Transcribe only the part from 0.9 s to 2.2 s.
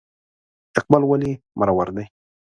ولې مرور دی؟